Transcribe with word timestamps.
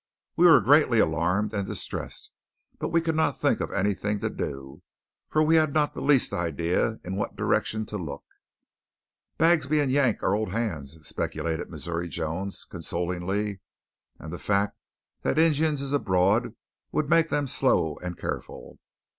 We 0.35 0.47
were 0.47 0.61
greatly 0.61 0.97
alarmed 0.97 1.53
and 1.53 1.67
distressed, 1.67 2.31
but 2.79 2.87
we 2.87 3.01
could 3.01 3.13
not 3.15 3.37
think 3.39 3.59
of 3.61 3.71
anything 3.71 4.19
to 4.21 4.31
do, 4.31 4.81
for 5.29 5.43
we 5.43 5.57
had 5.57 5.75
not 5.75 5.93
the 5.93 6.01
least 6.01 6.33
idea 6.33 6.99
in 7.03 7.17
what 7.17 7.35
direction 7.35 7.85
to 7.85 7.97
look. 7.97 8.23
"Bagsby 9.37 9.79
and 9.79 9.91
Yank 9.91 10.23
are 10.23 10.33
old 10.33 10.51
hands," 10.51 10.97
speculated 11.07 11.69
Missouri 11.69 12.07
Jones 12.07 12.65
consolingly. 12.65 13.59
"And 14.17 14.33
the 14.33 14.39
fact 14.39 14.75
that 15.21 15.37
Injuns 15.37 15.83
is 15.83 15.93
abroad 15.93 16.55
would 16.91 17.07
make 17.07 17.29
them 17.29 17.45
slow 17.45 17.97
and 17.97 18.17
careful." 18.17 18.79